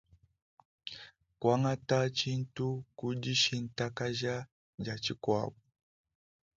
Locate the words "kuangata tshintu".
1.39-2.65